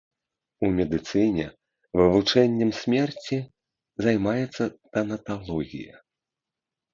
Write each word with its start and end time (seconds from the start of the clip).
У 0.67 0.69
медыцыне 0.77 1.43
вывучэннем 2.01 2.71
смерці 2.79 3.37
займаецца 4.07 4.63
танаталогія. 4.93 5.95